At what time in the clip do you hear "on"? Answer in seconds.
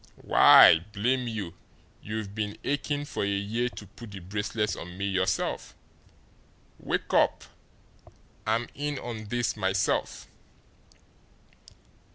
4.75-4.97, 8.97-9.25